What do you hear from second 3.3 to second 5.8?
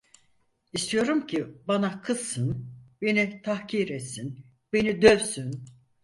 tahkir etsin, beni dövsün.